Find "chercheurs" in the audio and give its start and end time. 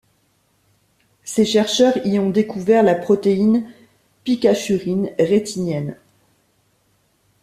1.45-2.03